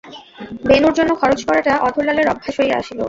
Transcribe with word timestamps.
বেণুর 0.67 0.93
জন্য 0.95 1.11
খরচ 1.21 1.39
করাটা 1.47 1.73
অধরলালের 1.87 2.31
অভ্যাস 2.33 2.55
হইয়া 2.59 2.75
আসিল। 2.79 2.97